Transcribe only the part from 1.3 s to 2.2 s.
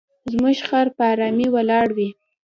ولاړ وي.